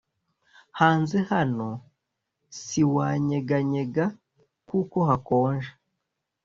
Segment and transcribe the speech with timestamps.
[0.79, 1.67] hanze hano
[2.63, 4.05] siwa nyeganyega
[4.69, 5.71] kuko hakonje